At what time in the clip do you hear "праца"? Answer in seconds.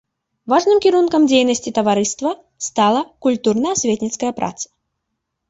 4.43-4.67